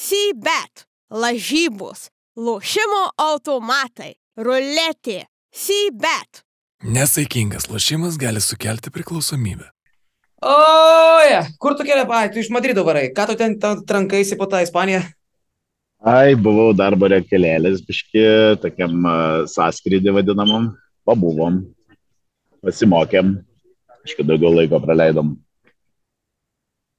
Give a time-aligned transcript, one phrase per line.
[0.00, 2.06] C-bet, lažybos,
[2.40, 6.40] lošimo automatai, ruletė, C-bet.
[6.80, 9.68] Nesaikingas lošimas gali sukelti priklausomybę.
[10.40, 14.62] Oje, kur tu keliai, ai, tu iš Madrido varai, ką tu ten trankaisi po tą
[14.64, 15.04] Ispaniją?
[16.00, 18.24] Ai, buvau darbo rekelėlis, biški,
[18.64, 20.70] tokiam uh, sąskrydį vadinamam,
[21.04, 21.60] pabuvom,
[22.64, 23.36] pasimokėm,
[24.00, 25.36] biški daugiau laiko praleidom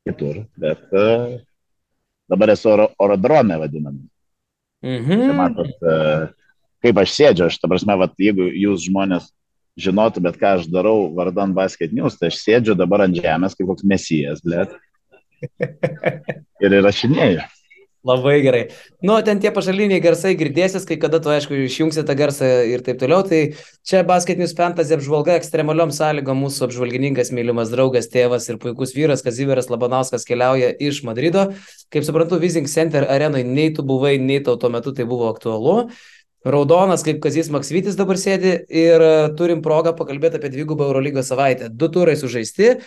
[0.06, 1.42] kitur, bet uh,
[2.32, 4.00] dabar esu oro, orodrome vadinam.
[4.82, 5.28] Mhm.
[5.28, 6.30] Tai matot, uh,
[6.82, 9.30] kaip aš sėdžiu, aš, ta prasme, vat, jeigu jūs žmonės
[9.80, 13.86] žinotumėt, ką aš darau vardan basket news, tai aš sėdžiu dabar ant žemės kaip koks
[13.88, 14.74] mesijas, blėt.
[16.64, 17.48] Ir įrašinėjau.
[18.02, 18.62] Labai gerai.
[19.06, 22.98] Nu, ten tie pašaliniai garsai girdėsis, kai kada tu, aišku, išjungsi tą garsą ir taip
[22.98, 23.22] toliau.
[23.22, 23.42] Tai
[23.86, 29.22] čia Basket News Fantasy apžvalga ekstremaliom sąlygom mūsų apžvalgininkas, mylimas draugas, tėvas ir puikus vyras
[29.22, 31.52] Kaziveras Labanauskas keliauja iš Madrido.
[31.94, 35.92] Kaip suprantu, Vising Center arenai nei tu buvai, nei tau tuo metu tai buvo aktualu.
[36.42, 39.06] Raudonas, kaip Kazis Maksvitis dabar sėdi ir
[39.38, 41.70] turim progą pakalbėti apie dvigubą Eurolygos savaitę.
[41.70, 42.80] Du turai sužaisti.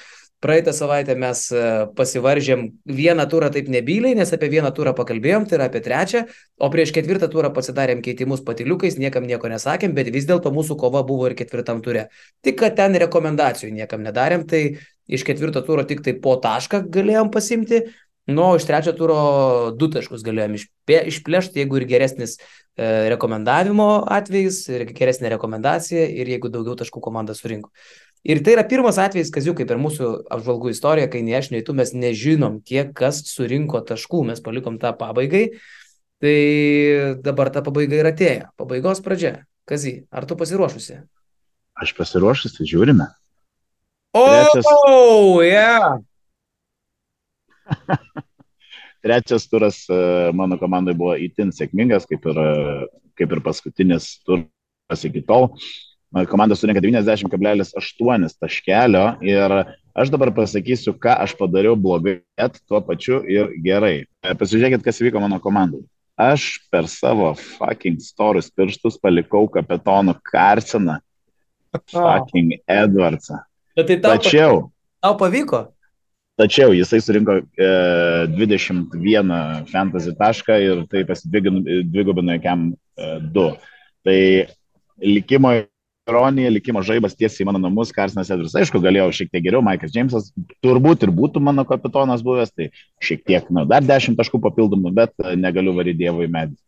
[0.44, 1.60] Praeitą savaitę mes e,
[1.96, 6.26] pasivaržėm vieną turą taip nebyliai, nes apie vieną turą pakalbėjom, tai yra apie trečią,
[6.60, 11.00] o prieš ketvirtą turą pasidarėm keitimus patiliukais, niekam nieko nesakėm, bet vis dėlto mūsų kova
[11.08, 12.10] buvo ir ketvirtam turė.
[12.44, 14.62] Tik, kad ten rekomendacijų niekam nedarėm, tai
[15.08, 17.80] iš ketvirto turo tik tai po tašką galėjom pasimti,
[18.26, 19.18] nu, iš trečio turo
[19.80, 26.52] du taškus galėjom išplėšti, jeigu ir geresnis e, rekomendavimo atvejis, ir geresnė rekomendacija, ir jeigu
[26.52, 27.72] daugiau taškų komanda surinko.
[28.24, 31.74] Ir tai yra pirmas atvejis, kaziukai, per mūsų apžvalgų istoriją, kai nei aš, nei tu
[31.76, 35.50] mes nežinom, kiek kas surinko taškų, mes palikom tą pabaigai.
[36.24, 36.38] Tai
[37.20, 38.46] dabar ta pabaiga ir atėjo.
[38.56, 39.42] Pabaigos pradžia.
[39.68, 41.02] Kazy, ar tu pasiruošusi?
[41.84, 43.10] Aš pasiruošęs, tai žiūrime.
[44.16, 44.66] O, Trečias.
[44.70, 45.98] oh, yeah.
[49.04, 49.96] Trečias turas e,
[50.32, 52.86] mano komandai buvo itin sėkmingas, kaip ir, e,
[53.20, 55.50] kaip ir paskutinis turas iki tol.
[55.52, 55.93] Mano
[56.30, 59.54] komanda surinka 90,8 taškelio ir
[59.94, 64.04] aš dabar pasakysiu, ką aš padariau blogai, bet tuo pačiu ir gerai.
[64.22, 65.82] E, Pasižiūrėkit, kas vyko mano komandai.
[66.14, 71.00] Aš per savo fucking storus pirštus palikau kapitoną Karseną,
[71.90, 73.42] fucking Edwardsą.
[73.74, 74.60] Bet tai tau, Tačiau,
[75.02, 75.64] tau pavyko?
[76.38, 77.68] Tačiau jisai surinko e,
[78.34, 83.50] 21 fantasy tašką ir tai pasidvigubino kiam e, 2.
[84.06, 84.18] Tai
[85.02, 85.54] likimo
[86.08, 88.54] ironija, likimo žaibas tiesiai į mano namus, Karsinas Edvards.
[88.60, 90.30] Aišku, galėjau šiek tiek geriau, Maikas Džeimsas
[90.64, 92.70] turbūt ir būtų mano kapitonas buvęs, tai
[93.04, 96.58] šiek tiek, nu, dar 10 taškų papildomų, bet e, negaliu varyti dievui medį.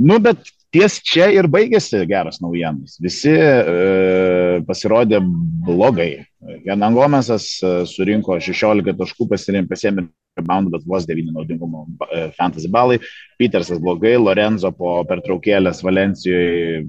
[0.00, 0.42] Nu, bet
[0.74, 2.96] ties čia ir baigėsi geras naujienas.
[3.02, 5.20] Visi e, pasirodė
[5.68, 6.24] blogai.
[6.66, 12.98] Janan Gomesas e, surinko 16 taškų, pasėmė rebound, bet vos 9 naudingumo e, fantasy balai.
[13.38, 16.80] Petersas blogai, Lorenzo po pertraukėlės Valencijoje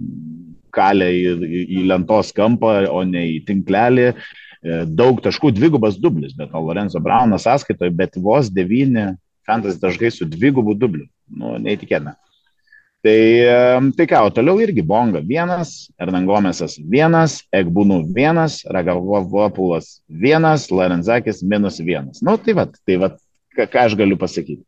[0.73, 1.25] kalė į,
[1.61, 4.07] į, lentos kampą, o ne į tinklelį.
[4.11, 9.15] E, Daug taškų, dvigubas dublis, bet o Lorenzo Braunas sąskaitoje, bet vos 9
[9.47, 11.07] fantasy taškai su dvigubu dubliu.
[11.31, 12.15] Nu, neįtikėtina.
[13.01, 20.67] Tai, em, tai ką, o toliau irgi Bonga vienas, Ernangomesas vienas, Egbūnų vienas, Ragavopulas vienas,
[20.69, 22.21] Larenzakis minus vienas.
[22.21, 23.09] Nu, tai va, tai va,
[23.57, 24.61] ką, ką aš galiu pasakyti.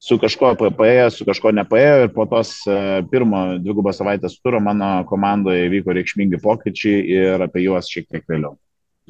[0.00, 2.76] Su kažko paėjo, su kažko nepaėjo ir po tos e,
[3.12, 8.56] pirmo dvigubos savaitės turo mano komandoje vyko reikšmingi pokyčiai ir apie juos šiek tiek vėliau.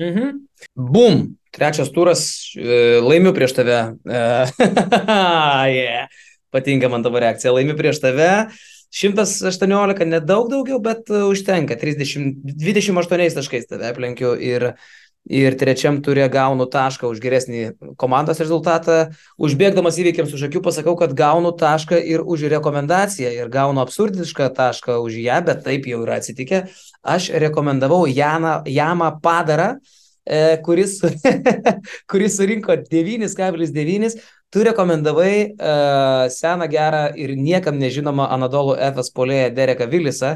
[0.01, 0.41] Mhm.
[0.75, 1.29] Bum.
[1.55, 2.25] Trečias turas.
[2.59, 3.79] e, Laimiu prieš tave.
[4.03, 4.25] E,
[5.79, 6.11] yeah.
[6.51, 7.55] Patinka man tavo reakcija.
[7.55, 8.31] Laimiu prieš tave.
[8.91, 11.79] 118, nedaug daugiau, bet užtenka.
[11.79, 14.73] 30, 28 taškais tave aplenkiu ir,
[15.29, 17.63] ir trečiam turė gaunu tašką už geresnį
[18.01, 19.11] komandos rezultatą.
[19.41, 25.01] Užbėgdamas įvykiams už akių pasakau, kad gaunu tašką ir už rekomendaciją ir gaunu absurdišką tašką
[25.05, 26.65] už ją, bet taip jau yra atsitikę.
[27.03, 29.75] Aš rekomendavau Janą, Jamą Padarą,
[30.25, 31.01] e, kuris,
[32.11, 34.21] kuris surinko 9,9.
[34.51, 40.33] Tu rekomendavai uh, seną gerą ir niekam nežinomą Anadolu FS polėją Dereką Vilisą,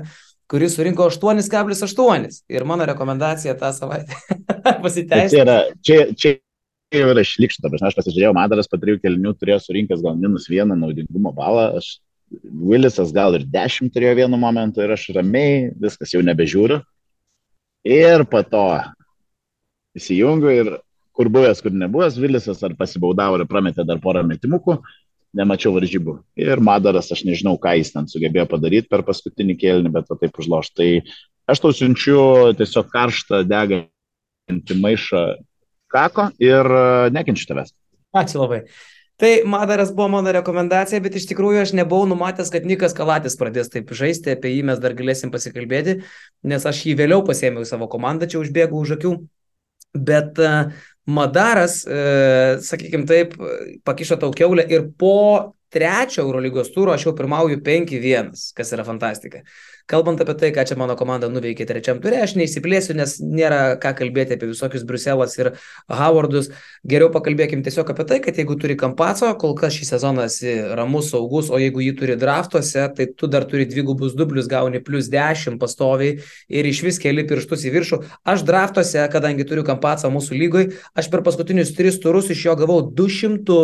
[0.50, 2.40] kuris surinko 8,8.
[2.52, 4.16] Ir mano rekomendacija tą savaitę
[4.64, 5.30] Tai pasiteisino.
[5.30, 9.60] čia, yra, čia, čia jau yra šlikšta, bet aš pasižiūrėjau, Madaras po trijų kelnių turėjo
[9.64, 11.98] surinkęs gal minus vieną naudingumo balą, aš
[12.42, 16.80] Willisas gal ir dešimt turėjo vienu momentu ir aš ramiai viskas jau nebežiūriu.
[17.84, 18.64] Ir po to
[19.94, 20.70] įsijungiu ir
[21.14, 24.80] kur buvęs, kur nebuvęs, Willisas ar pasibaudavo ir prametė dar porą metimukų,
[25.34, 26.18] nemačiau varžybų.
[26.40, 30.38] Ir Madaras, aš nežinau, ką jis ten sugebėjo padaryti per paskutinį kėlinį, bet va taip
[30.40, 30.72] užloš.
[30.78, 30.88] Tai
[31.50, 32.18] aš tau siunčiu
[32.58, 35.24] tiesiog karštą degantį maišą
[35.94, 36.84] kako ir e,
[37.14, 37.74] nekenčiu tavęs.
[38.14, 38.64] Ačiū labai.
[39.18, 43.70] Tai Madaras buvo mano rekomendacija, bet iš tikrųjų aš nebuvau numatęs, kad Nikas Kalatis pradės
[43.70, 46.00] taip žaisti, apie jį mes dar galėsim pasikalbėti,
[46.50, 49.12] nes aš jį vėliau pasėmiau savo komandą, čia užbėgau už akių.
[49.94, 50.74] Bet uh,
[51.06, 53.34] Madaras, uh, sakykime taip,
[53.84, 59.42] pakišo tau keulę ir po trečio Eurolygos turo aš jau pirmauju 5-1, kas yra fantastika.
[59.84, 63.90] Kalbant apie tai, ką čia mano komanda nuveikė trečiam turė, aš neįsiplėsiu, nes nėra ką
[63.98, 65.50] kalbėti apie visokius Bruselas ir
[65.92, 66.48] Howardus.
[66.88, 71.10] Geriau pakalbėkim tiesiog apie tai, kad jeigu turi Kampaco, kol kas šį sezoną esi ramus,
[71.12, 75.60] saugus, o jeigu jį turi draftuose, tai tu dar turi dvigubus dublius, gauni plus 10
[75.60, 76.16] pastoviai
[76.48, 78.00] ir iš vis keli pirštus į viršų.
[78.24, 82.80] Aš draftuose, kadangi turiu Kampaco mūsų lygoj, aš per paskutinius tris turus iš jo gavau
[82.88, 83.60] 200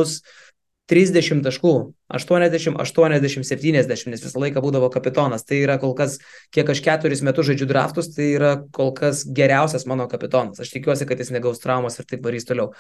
[0.90, 1.72] 30 taškų,
[2.10, 5.44] 80, 80, 70, nes visą laiką būdavo kapitonas.
[5.46, 6.16] Tai yra kol kas,
[6.54, 10.58] kiek aš keturis metus žaidžiu draftus, tai yra kol kas geriausias mano kapitonas.
[10.62, 12.72] Aš tikiuosi, kad jis negaus traumas ir taip varys toliau.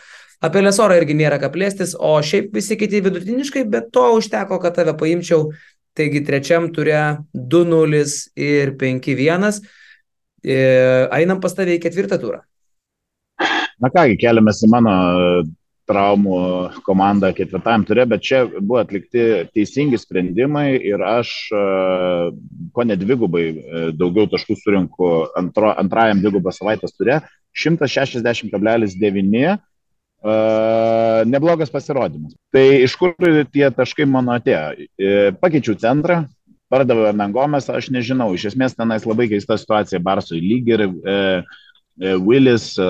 [0.42, 4.78] Apie Lesorą irgi nėra ką plėstis, o šiaip visi kiti vidutiniškai, bet to užteko, kad
[4.80, 5.52] tave paimčiau.
[5.98, 8.02] Taigi trečiam turė 2-0
[8.38, 9.62] ir 5-1.
[10.40, 10.60] E,
[11.12, 12.42] einam pas tave į ketvirtą turą.
[13.80, 14.94] Na kągi, keliamės į mano
[15.90, 16.36] traumų
[16.86, 21.62] komanda ketvirtam turė, bet čia buvo atlikti teisingi sprendimai ir aš e,
[22.74, 23.54] ko ne dvigubai e,
[23.98, 27.20] daugiau taškų surinku antro, antrajam dvigubą savaitės turė,
[27.58, 29.58] 160,9.
[30.20, 32.34] Uh, e, neblogas pasirodymas.
[32.52, 33.14] Tai iš kur
[33.54, 34.84] tie taškai mano atėjo?
[35.40, 36.18] Pakeičiau centrą,
[36.70, 41.16] pardaviau Ernangomes, aš nežinau, iš esmės tenais labai keista situacija Barsui lyg ir e, E,
[42.00, 42.86] Willis e,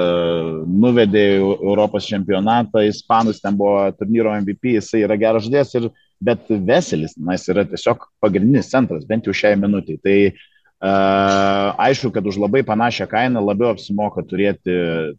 [0.70, 5.88] nuvedė Europos čempionatą, Ispanus ten buvo turnyro MVP, jisai yra geras žaidėjas, ir,
[6.22, 9.98] bet Veselis, na, jis yra tiesiog pagrindinis centras, bent jau šiai minutiai.
[10.04, 14.76] Tai uh, aišku, kad už labai panašią kainą labiau apsimoka turėti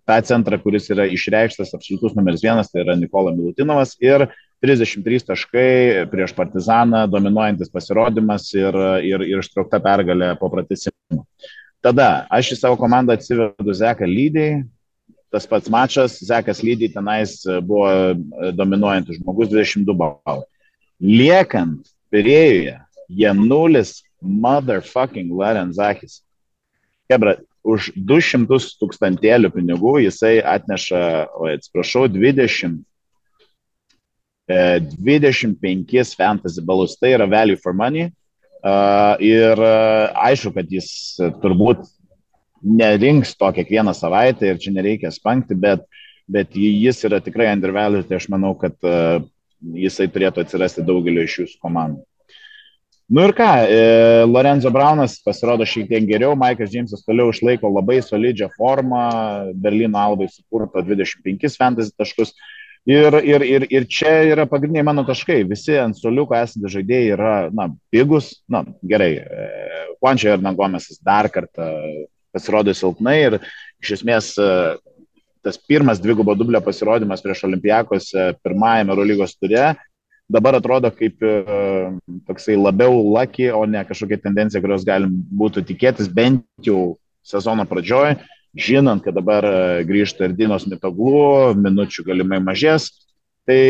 [0.07, 4.29] tą centrą, kuris yra išreikštas absoliutus numeris vienas, tai yra Nikola Milutinovas ir
[4.63, 5.71] 33 taškai
[6.13, 11.25] prieš Partizaną, dominuojantis pasirodymas ir, ir, ir ištraukta pergalė po pratesimu.
[11.81, 14.48] Tada aš į savo komandą atsivedu Zeką Lydį,
[15.33, 20.44] tas pats mačas, Zekas Lydį tenais e, buvo e, dominuojantis žmogus 22 balai.
[21.01, 22.75] Liekant Pirėjuje,
[23.18, 26.19] Janulis motherfucking Larenzakis.
[27.10, 31.01] Kebra, už 200 tūkstantėlių pinigų jisai atneša,
[31.34, 32.81] o atsiprašau, 20
[34.51, 36.98] 25 e, fantasy balus.
[37.00, 38.12] Tai yra value for money.
[38.62, 40.92] Ir aišku, kad jis
[41.42, 41.81] turbūt
[42.62, 45.88] nerinks to kiekvieną savaitę ir čia nereikia spankti, bet,
[46.30, 48.78] bet jis yra tikrai undervalued, tai aš manau, kad
[49.62, 52.04] jisai turėtų atsirasti daugeliu iš jūsų komandų.
[53.12, 53.80] Nu ir ką, e,
[54.24, 59.02] Lorenzo Braunas pasirodo šiek tiek geriau, Maikas Džeimsas toliau išlaiko labai solidžią formą,
[59.52, 62.31] Berlyno Albai sukurto 25 fantasy taškus,
[62.89, 65.44] Ir, ir, ir, ir čia yra pagrindiniai mano taškai.
[65.45, 69.12] Visi ant soliuko esantys žaidėjai yra, na, pigus, na, gerai.
[69.22, 69.50] E,
[70.01, 71.68] Juančio ir Nagomesas dar kartą
[72.33, 73.38] pasirodė silpnai ir
[73.83, 74.50] iš esmės e,
[75.45, 79.75] tas pirmas dvigubo dublio pasirodymas prieš Olimpijakos e, pirmajame Eurolygos turė
[80.31, 81.19] dabar atrodo kaip
[82.25, 88.16] toksai labiau lucky, o ne kažkokia tendencija, kurios galim būtų tikėtis bent jau sezono pradžioje
[88.57, 92.89] žinant, kad dabar e, grįžta ir Dinos Mitoglų, minučių galimai mažės,
[93.48, 93.62] tai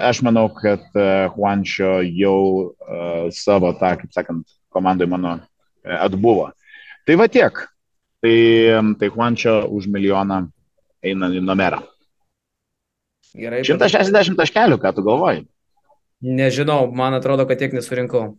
[0.00, 2.40] aš manau, kad e, Juančio jau
[2.70, 5.38] uh, savo tą, kaip sakant, komandai mano
[5.84, 6.50] atbuvo.
[7.06, 7.62] Tai va tiek.
[8.20, 8.36] Tai,
[9.00, 10.44] tai Juančio už milijoną
[11.00, 11.80] eina į numerą.
[13.30, 13.62] Gerai.
[13.64, 15.44] 160 taškelių, ką tu galvoji?
[16.20, 18.34] Nežinau, man atrodo, kad tiek nesurinkau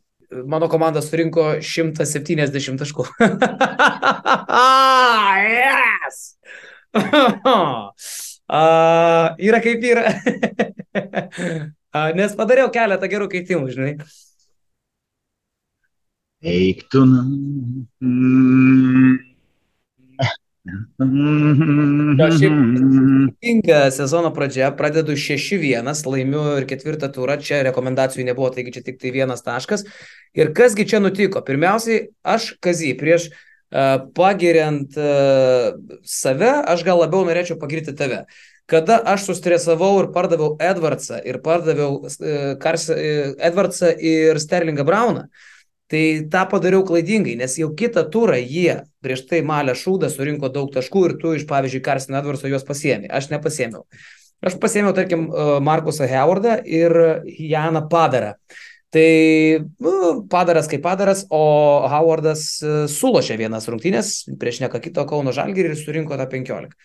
[0.48, 3.06] mano komanda surinko 170 taškų.
[5.46, 6.22] yes!
[6.98, 7.92] uh,
[9.40, 10.12] yra kaip yra.
[11.96, 13.94] uh, nes padariau keletą gerų keitimų, žinai.
[16.42, 17.06] Eiktų.
[18.02, 18.91] Mm.
[22.20, 28.84] Jo, šiaip sezono pradžia, pradedu 6-1, laimiu ir ketvirtą turą, čia rekomendacijų nebuvo, taigi čia
[28.86, 29.86] tik tai vienas taškas.
[30.38, 31.42] Ir kasgi čia nutiko?
[31.44, 35.76] Pirmiausiai, aš Kazy, prieš uh, pagiriant uh,
[36.08, 38.26] save, aš gal labiau norėčiau pagirti tave.
[38.72, 42.12] Kada aš sustresavau ir pardaviau Edvardsą ir pardaviau uh,
[42.62, 45.51] Kars, uh, Edvardsą ir Sterlingą Brauną, uh,
[45.92, 50.72] Tai tą padariau klaidingai, nes jau kitą turą jie prieš tai malę šūdą surinko daug
[50.72, 53.10] taškų ir tu iš, pavyzdžiui, Karsten Edvarso juos pasiemi.
[53.12, 53.84] Aš nepasiemiau.
[54.42, 56.96] Aš pasiemiau, tarkim, e, Markusą Howardą ir
[57.28, 58.38] Janą Padarą.
[58.92, 59.04] Tai
[59.80, 59.92] nu,
[60.32, 61.44] padaras kaip padaras, o
[61.92, 66.76] Howardas e, sulošė vienas rungtynės prieš neką kito Kauno Žalgirį ir surinko tą 15.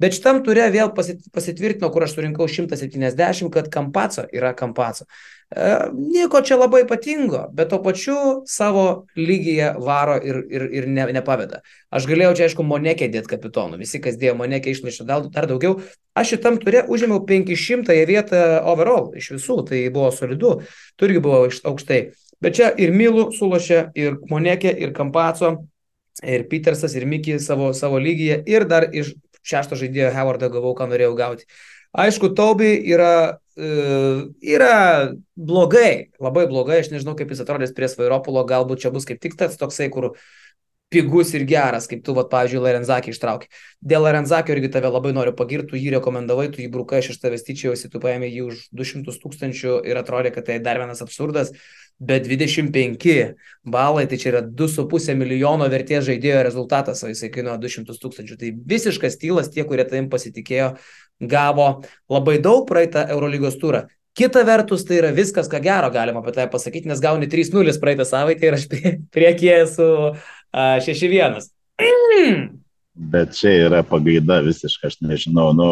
[0.00, 5.04] Bet šitam turė vėl pasitvirtino, kur aš surinkau 170, kad Kampaco yra Kampaco.
[5.50, 8.16] E, nieko čia labai ypatingo, bet to pačiu
[8.48, 8.84] savo
[9.18, 11.60] lygyje varo ir, ir, ir ne, nepaveda.
[11.92, 13.80] Aš galėjau čia, aišku, Monekė dėti kapitonų.
[13.82, 15.76] Visi, kas dėjo Monekė, išlaišė dar, daugiau.
[16.16, 20.60] Aš šitam turė užėmiau 500 vietą overall iš visų, tai buvo solidu,
[20.96, 22.04] turgi buvo aukštai.
[22.40, 25.58] Bet čia ir Milų sulošė, ir Monekė, ir Kampaco,
[26.24, 29.12] ir Petersas, ir Miki savo, savo lygyje, ir dar iš
[29.46, 31.48] šešto žaidėjo Howardą gavau, ką norėjau gauti.
[31.90, 34.74] Aišku, Taubi yra, uh, yra
[35.34, 39.34] blogai, labai blogai, aš nežinau, kaip jis atrodys prie Svairopulo, galbūt čia bus kaip tik
[39.40, 40.12] tas toksai, kur
[40.90, 43.50] pigus ir geras, kaip tu, vat, pavyzdžiui, Larenzakį ištraukė.
[43.92, 47.46] Dėl Larenzakio irgi tave labai noriu pagirti, jį rekomendavai, tu jį brukai, aš iš tavęs
[47.46, 51.54] tyčiausi, tu paėmė jį už 200 tūkstančių ir atrodė, kad tai dar vienas absurdas,
[52.00, 57.96] bet 25 balai, tai čia yra 2,5 milijono vertės žaidėjo rezultatas, o jisai kainuoja 200
[58.00, 58.38] tūkstančių.
[58.40, 60.72] Tai visiškas tylas, tie, kurie tavim pasitikėjo,
[61.20, 61.68] gavo
[62.08, 63.84] labai daug praeitą Eurolygos turą.
[64.16, 68.08] Kita vertus, tai yra viskas, ką gero galima apie tai pasakyti, nes gauni 3-0 praeitą
[68.08, 69.90] savaitę ir aš prie, priekyje su
[70.56, 71.36] 6-1.
[71.80, 72.40] Mm.
[73.12, 75.52] Bet čia yra pagaida visiškai, aš nežinau.
[75.56, 75.68] Nu,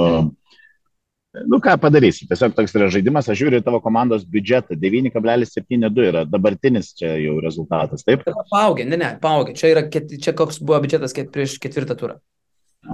[1.46, 6.90] nu ką padarysi, tiesiog toks yra žaidimas, aš žiūriu tavo komandos biudžetą, 9,72 yra dabartinis
[6.98, 8.26] čia jau rezultatas, taip?
[8.50, 12.18] Paaugė, ne, ne, paaugė, čia, yra, čia koks buvo biudžetas ket, prieš ketvirtą turą.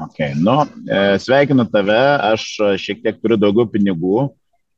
[0.09, 0.33] Okay.
[0.37, 2.01] Nu, e, sveikinu tave,
[2.33, 2.49] aš
[2.81, 4.31] šiek tiek turiu daugiau pinigų,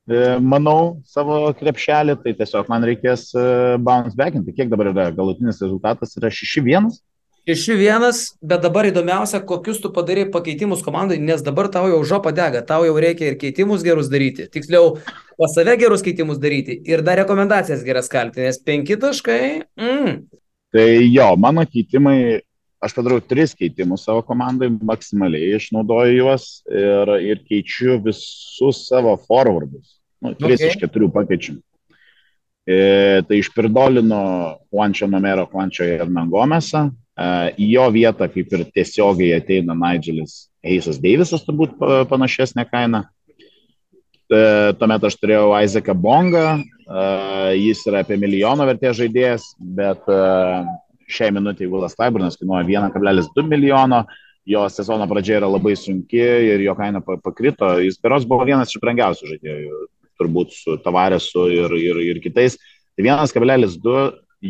[0.06, 3.46] E, manau, savo krepšelį, tai tiesiog man reikės e,
[3.82, 4.54] bounce backinti.
[4.54, 6.14] Kiek dabar yra galutinis rezultatas?
[6.20, 6.92] Yra 6-1?
[7.46, 12.64] 6-1, bet dabar įdomiausia, kokius tu padarai pakeitimus komandai, nes dabar tau jau žopa dega,
[12.66, 14.96] tau jau reikia ir keitimus gerus daryti, tiksliau,
[15.38, 19.38] pas save gerus keitimus daryti ir dar rekomendacijas geras kalti, nes penki taškai.
[19.78, 20.18] Mm.
[20.74, 22.42] Tai jo, mano keitimai
[22.82, 30.00] aš padarau tris keitimus savo komandai, maksimaliai išnaudoju juos ir, ir keičiu visus savo forwardus.
[30.18, 30.72] Nu, tris okay.
[30.72, 31.58] iš keturių pakeičiu.
[32.66, 32.76] E,
[33.22, 34.20] tai išpirdolino
[34.74, 36.88] Juančio Nomero, Juančio Hernangomesą.
[37.16, 41.78] Į jo vietą kaip ir tiesiogiai ateina Nigelis Eisas Deivisas, turbūt
[42.10, 43.06] panašesnė kaina.
[44.26, 44.38] E,
[44.74, 47.02] tuomet aš turėjau Isaacą Bongą, e,
[47.60, 49.44] jis yra apie milijono vertės žaidėjas,
[49.78, 50.16] bet e,
[51.06, 54.02] šiai minutė Vilas Klaiburnas kainuoja 1,2 milijono,
[54.46, 57.76] jo sezono pradžia yra labai sunki ir jo kaina pakrito.
[57.82, 59.78] Jis beros buvo vienas iš brangiausių žaidėjų,
[60.18, 62.58] turbūt su Tavaresu ir, ir, ir kitais.
[62.98, 64.02] Tai 1,2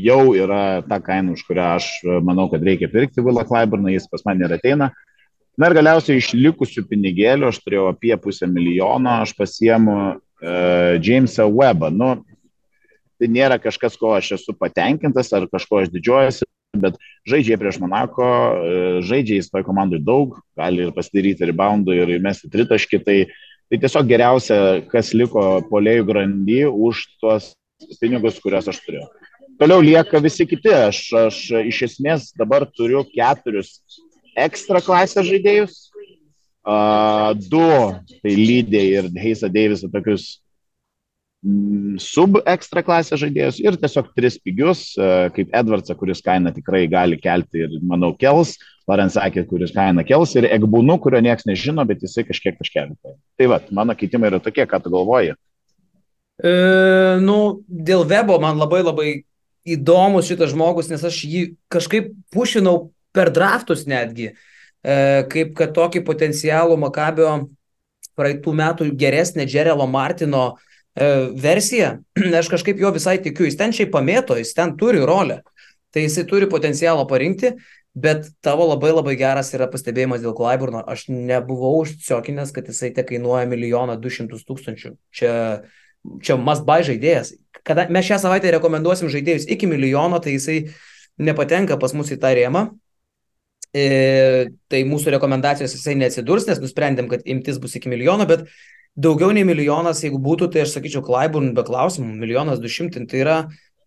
[0.05, 1.91] jau yra ta kaina, už kurią aš
[2.25, 4.91] manau, kad reikia pirkti Vilą Klaiburną, jis pas mane ir ateina.
[5.57, 11.47] Na ir galiausiai iš likusių pinigėlių, aš turėjau apie pusę milijono, aš pasiemu uh, Jamesą
[11.49, 11.89] Webbą.
[11.89, 12.11] Nu,
[13.17, 16.45] tai nėra kažkas, ko aš esu patenkintas ar kažko aš didžiuojasi,
[16.81, 16.99] bet
[17.29, 22.51] žaidžiai prieš Monako, e, žaidžiai jis toj komandai daug, gali ir pasidaryti reboundų ir įmesti
[22.53, 23.19] tritaškį, tai,
[23.71, 24.59] tai tiesiog geriausia,
[24.93, 27.55] kas liko polėjų grandy už tuos
[28.01, 29.09] pinigus, kuriuos aš turėjau.
[29.61, 33.79] Toliau lieka visi kiti, aš, aš iš esmės dabar turiu keturis
[34.37, 35.77] ekstra klasės žaidėjus,
[36.69, 37.65] uh, du
[38.21, 40.35] tai lydė ir Heisa Deivisą tokius
[41.47, 44.89] Mm, sub ekstra klasės žaidėjus ir tiesiog tris pigius,
[45.37, 50.49] kaip Edvardsą, kuris kainą tikrai gali kelti ir, manau, kels, Larensakė, kuris kainą kels ir
[50.49, 52.95] Egbūnu, kurio niekas nežino, bet jisai kažkiek kažkiek.
[53.39, 55.37] Tai va, mano keitimai yra tokie, ką tu galvoji.
[56.43, 56.53] E,
[57.23, 59.09] nu, dėl webo man labai labai
[59.67, 61.43] įdomus šitas žmogus, nes aš jį
[61.73, 64.97] kažkaip pušinau per draftus netgi, e,
[65.33, 67.33] kaip kad tokį potencialų Makabio
[68.17, 70.55] praeitų metų geresnę Džerelo Martino
[70.97, 71.07] E,
[71.37, 71.99] versiją,
[72.41, 75.43] aš kažkaip jo visai tikiu, jis ten šiaip pamėto, jis ten turi rolę,
[75.93, 77.53] tai jisai turi potencialą parinkti,
[77.97, 83.05] bet tavo labai labai geras yra pastebėjimas dėl Klaiburno, aš nebuvau užciokinęs, kad jisai te
[83.05, 85.35] kainuoja milijoną du šimtus tūkstančių, čia,
[86.25, 87.35] čia must buy žaidėjas,
[87.67, 90.59] kada mes šią savaitę rekomenduosim žaidėjus iki milijono, tai jisai
[91.19, 92.67] nepatenka pas mus į tą rėmą,
[93.75, 93.85] e,
[94.71, 98.47] tai mūsų rekomendacijos jisai neatsidurs, nes nusprendėm, kad imtis bus iki milijono, bet
[98.97, 103.25] daugiau nei milijonas, jeigu būtų, tai aš sakyčiau, Klaiburn be klausimų, milijonas du šimtai, tai
[103.25, 103.39] yra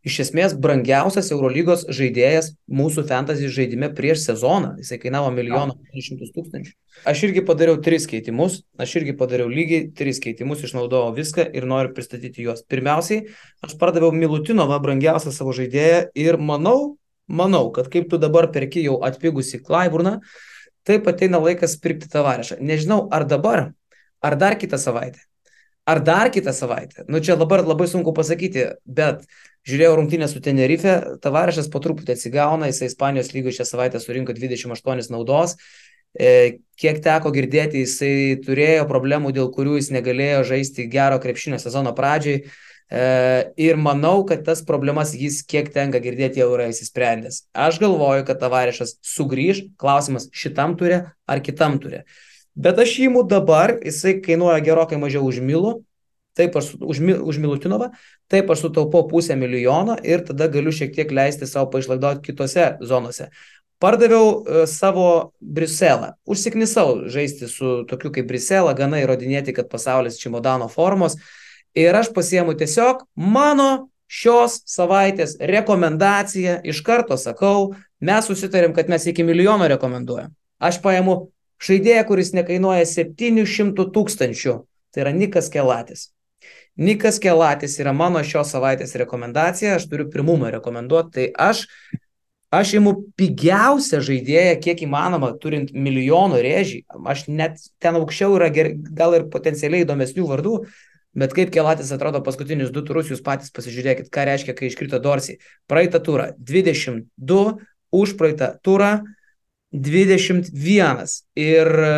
[0.06, 4.76] iš esmės brangiausias Eurolygos žaidėjas mūsų fantasy žaidime prieš sezoną.
[4.80, 6.74] Jisai kainavo milijoną 500 tūkstančių.
[7.10, 11.94] Aš irgi padariau tris keitimus, aš irgi padariau lygiai tris keitimus, išnaudojau viską ir noriu
[11.96, 12.64] pristatyti juos.
[12.68, 13.28] Pirmiausiai,
[13.66, 16.96] aš pardaviau Milutinovą, brangiausią savo žaidėją ir manau,
[17.28, 20.20] manau, kad kaip tu dabar perki jau atpigusi Klaiburną,
[20.88, 22.60] taip ateina laikas pirkti tavarešą.
[22.64, 23.70] Nežinau, ar dabar
[24.22, 25.29] ar dar kitą savaitę.
[25.90, 27.08] Ar dar kitą savaitę.
[27.10, 29.24] Nu čia dabar labai sunku pasakyti, bet
[29.70, 35.10] žiūrėjau rungtynę su Tenerife, Tavarešas po truputį atsigauna, jisai Ispanijos lygoje šią savaitę surinko 28
[35.14, 35.58] naudos
[36.18, 41.94] E, kiek teko girdėti, jisai turėjo problemų, dėl kurių jis negalėjo žaisti gero krepšinio sezono
[41.98, 42.42] pradžiai.
[42.90, 43.02] E,
[43.62, 47.44] ir manau, kad tas problemas jis, kiek tenka girdėti, jau yra įsisprendęs.
[47.54, 52.08] Aš galvoju, kad Tavarišas sugrįž, klausimas šitam turė ar kitam turė.
[52.56, 55.80] Bet aš įimu dabar, jisai kainuoja gerokai mažiau už Milų,
[56.40, 57.92] taip aš už, už Milutinovą,
[58.32, 63.30] taip aš sutaupau pusę milijono ir tada galiu šiek tiek leisti savo paišlaidoti kitose zonose.
[63.80, 66.14] Pardaviau e, savo Briuselą.
[66.28, 71.16] Užsiknisau žaisti su tokiu kaip Briuselą, gana įrodinėti, kad pasaulis čimodano formos.
[71.78, 79.06] Ir aš pasiemu tiesiog mano šios savaitės rekomendaciją, iš karto sakau, mes susitarėm, kad mes
[79.08, 80.34] iki milijono rekomenduojam.
[80.60, 81.30] Aš paimu
[81.64, 84.56] žaidėją, kuris nekainuoja 700 tūkstančių.
[84.90, 86.10] Tai yra Nikas Kelatis.
[86.80, 91.66] Nikas Kelatis yra mano šios savaitės rekomendacija, aš turiu pirmumą rekomenduoti, tai aš
[92.50, 96.80] Aš imu pigiausią žaidėją, kiek įmanoma, turint milijonų rėžį.
[97.12, 100.56] Aš net ten aukščiau yra ger, gal ir potencialiai įdomesnių vardų,
[101.22, 105.38] bet kaip Kelatis atrodo paskutinius du turus, jūs patys pasižiūrėkit, ką reiškia, kai iškrito Dorsiai.
[105.70, 107.46] Praeitą turą 22,
[108.02, 108.96] už praeitą turą
[109.72, 111.06] 21.
[111.38, 111.90] Ir e,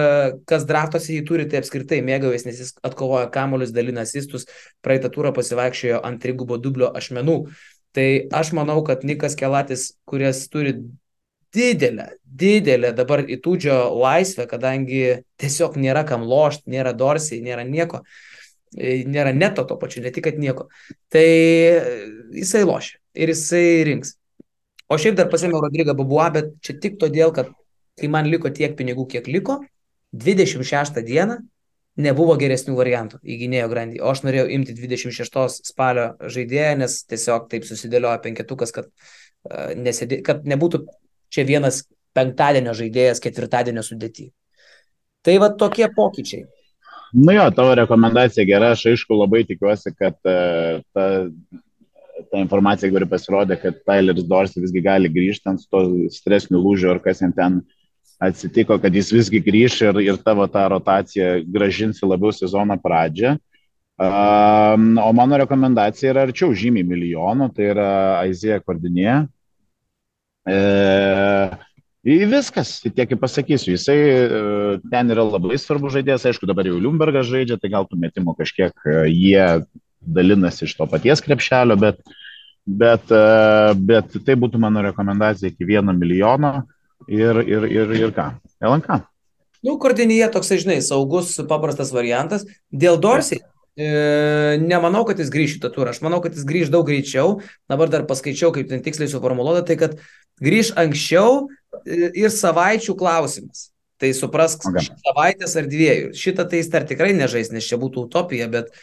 [0.48, 4.48] kas draftuose jį turi, tai apskritai mėgavės, nes jis atkovoja kamuolius, dalina asistus,
[4.84, 7.38] praeitą turą pasivaikščiojo ant trigubo dublio ašmenų.
[7.96, 10.76] Tai aš manau, kad Nikas Kelatis, kuris turi
[11.56, 15.02] didelę, didelę dabar įtūdžio laisvę, kadangi
[15.40, 18.04] tiesiog nėra kam lošti, nėra dorsiai, nėra nieko,
[18.76, 20.68] e, nėra neto to pačiu, ne tik, kad nieko,
[21.12, 21.28] tai
[22.36, 24.18] jisai lošia ir jisai rinks.
[24.92, 27.52] O šiaip dar pasėmiau Rodrygą Babuą, bet čia tik todėl, kad
[28.02, 29.62] kai man liko tiek pinigų, kiek liko,
[30.12, 31.40] 26 dieną
[32.00, 34.02] nebuvo geresnių variantų į gynėjo grandį.
[34.02, 40.22] O aš norėjau imti 26 spalio žaidėją, nes tiesiog taip susidėliojo penketukas, kad, uh, nesėdė,
[40.26, 40.86] kad nebūtų
[41.32, 41.84] čia vienas
[42.16, 44.32] penktadienio žaidėjas ketvirtadienio sudėti.
[45.22, 46.48] Tai va tokie pokyčiai.
[47.12, 51.08] Nu jo, tavo rekomendacija gera, aš aišku labai tikiuosi, kad uh, ta,
[52.32, 55.84] ta informacija, kuri pasirodė, kad Tyleris Dorsey visgi gali grįžti ant to
[56.16, 57.81] stresinių lūžių ar kas jam ten uh,
[58.22, 63.36] atsitiko, kad jis visgi grįš ir, ir tavo tą rotaciją gražinsi labiau sezono pradžią.
[64.02, 67.90] Um, o mano rekomendacija yra arčiau žymiai milijonų, tai yra
[68.22, 69.20] Aizija Kordinė.
[70.50, 70.58] E,
[72.02, 74.26] į viskas, tiek ir pasakysiu, jisai e,
[74.90, 78.74] ten yra labai svarbus žaidėjas, aišku, dabar jau Liumbergas žaidžia, tai gal tų metimų kažkiek
[78.90, 79.46] e, jie
[80.02, 82.02] dalinasi iš to paties krepšelio, bet,
[82.66, 83.24] bet, e,
[83.86, 86.64] bet tai būtų mano rekomendacija iki vieno milijono
[87.08, 88.28] ir, ir, ir, ir ką?
[88.62, 89.02] LNK.
[89.62, 92.48] Nu, Kordinyje toksai, žinai, saugus, paprastas variantas.
[92.74, 93.44] Dėl Dorsiai,
[93.78, 93.90] e,
[94.62, 95.94] nemanau, kad jis grįš šitą turą.
[95.94, 97.40] Aš manau, kad jis grįž daug greičiau.
[97.70, 100.00] Dabar dar paskaičiau, kaip ten tiksliai suformuoluota, tai kad
[100.42, 101.44] grįž anksčiau
[101.86, 103.70] e, ir savaičių klausimas.
[104.02, 104.90] Tai suprask, okay.
[105.06, 106.10] savaitės ar dviejų.
[106.18, 108.74] Šitą tai jis dar tikrai nežais, nes čia būtų utopija, bet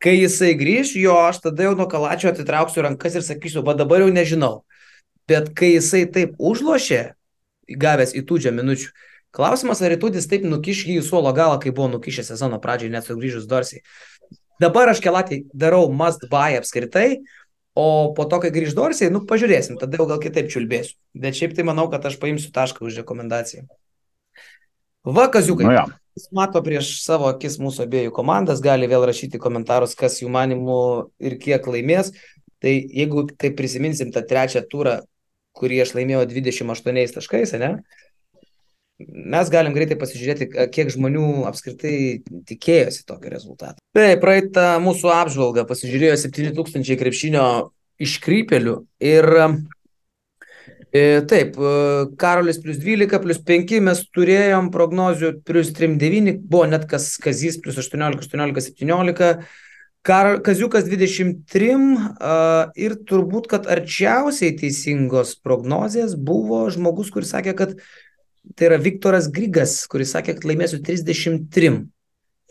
[0.00, 4.00] kai jisai grįž, jo, aš tada jau nuo kalačio atitrauksiu rankas ir sakysiu, va dabar
[4.00, 4.54] jau nežinau.
[5.28, 7.02] Bet kai jisai taip užlošė,
[7.68, 8.90] gavęs įtūdžią minučių.
[9.36, 13.08] Klausimas, ar įtūdis taip nukiš jį į suolo galą, kai buvo nukišęs sezono pradžiai, net
[13.08, 13.82] sugrįžus Dorsiai.
[14.62, 17.20] Dabar aš kelatį darau must buy apskritai,
[17.76, 20.96] o po to, kai grįž Dorsiai, nu pažiūrėsim, tada jau gal kitaip čiulbėsiu.
[21.12, 23.66] Bet šiaip tai manau, kad aš paimsiu tašką už rekomendaciją.
[25.06, 25.68] Va, kaziukai.
[25.68, 25.84] Nu, ja.
[26.16, 30.80] Jis mato prieš savo akis mūsų abiejų komandas, gali vėl rašyti komentarus, kas jų manimų
[31.20, 32.14] ir kiek laimės.
[32.64, 35.02] Tai jeigu tai prisiminsim tą trečią turą,
[35.56, 37.72] kurį aš laimėjau 28 taškais, ne?
[38.96, 43.76] Mes galim greitai pasižiūrėti, kiek žmonių apskritai tikėjosi tokio rezultato.
[43.96, 47.44] Taip, praeitą mūsų apžvalgą pasižiūrėjo 7000 krepšinio
[48.00, 51.60] iškrypelių ir e, taip,
[52.20, 57.76] Karolis plus 12, plus 5, mes turėjom prognozių plus 3-9, buvo net kas Kazys plus
[57.84, 59.30] 18, 18, 17,
[60.06, 67.74] Kar, Kaziukas 23 uh, ir turbūt, kad arčiausiai teisingos prognozijas buvo žmogus, kuris sakė, kad
[68.54, 71.72] tai yra Viktoras Grigas, kuris sakė, kad laimėsiu 33.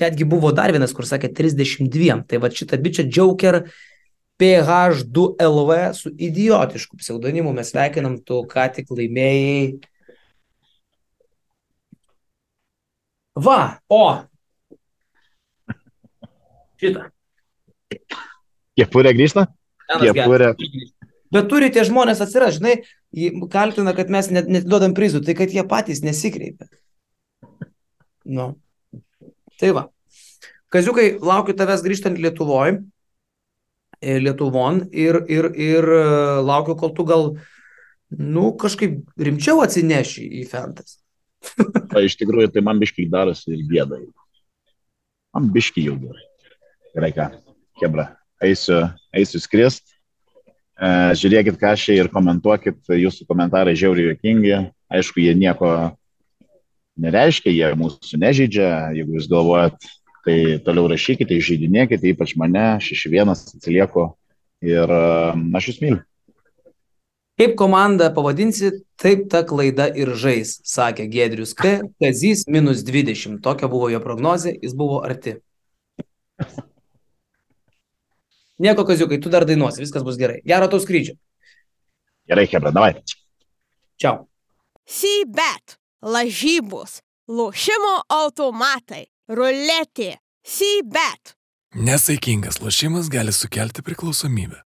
[0.03, 2.19] Netgi buvo dar vienas, kur sakė 32.
[2.27, 3.61] Tai va šitą bičią Joker
[4.35, 9.79] PH2LV su idiotišku pseudonimu mes sveikinam, tu ką tik laimėjai.
[13.47, 14.03] Va, o.
[16.83, 17.14] Šitą.
[18.75, 19.47] Kepurė grįžta?
[20.01, 20.53] Kepurė.
[21.33, 25.51] Bet turi tie žmonės atsirasti, žinai, kaltina, kad mes net, net duodam prizų, tai kad
[25.51, 26.67] jie patys nesikreipia.
[28.25, 28.53] Nu.
[29.59, 29.88] Tai va.
[30.73, 32.81] Kaziukai, laukiu tavęs grįžtant Lietuvoje,
[34.05, 36.01] Lietuvon ir, ir, ir e,
[36.45, 37.29] laukiu, kol tu gal,
[38.11, 40.99] nu, kažkaip rimčiau atsineši į Fentas.
[41.95, 44.01] O iš tikrųjų, tai man biškai darosi ir gėda.
[45.35, 46.25] Man biškai jau gerai.
[46.95, 47.27] Gerai ką,
[47.79, 48.09] kebra,
[48.43, 49.95] eisiu, eisiu skrist.
[50.76, 50.88] E,
[51.19, 54.56] žiūrėkit, ką šia ir komentuokit, jūsų komentarai žiauriai jokingi.
[54.91, 55.69] Aišku, jie nieko
[57.02, 58.71] nereiškia, jie mūsų nežydžia.
[58.98, 59.88] Jeigu jūs galvojat,
[60.26, 64.10] tai toliau rašykite, žaidinėkite, ypač mane, 6-1 atsilieku
[64.65, 65.08] ir e,
[65.56, 66.04] aš jūs myliu.
[67.36, 71.82] Kaip komandą pavadinsi, taip ta klaida ir žais, sakė Gedrius K.
[72.00, 73.41] Kazys minus 20.
[73.43, 75.36] Tokia buvo jo prognozė, jis buvo arti.
[78.59, 80.39] Nieko, Kaziukai, tu dar dainuosi, viskas bus gerai.
[80.47, 81.17] Gero tau skrydžio.
[82.29, 82.93] Gerai, Hebra, davai.
[83.99, 84.25] Čiau.
[84.87, 90.15] Sybet, lažybos, lošimo automatai, ruletė,
[90.45, 91.35] Sybet.
[91.75, 94.64] Nesaikingas lošimas gali sukelti priklausomybę.